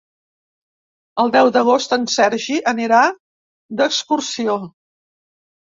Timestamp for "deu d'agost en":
1.35-2.07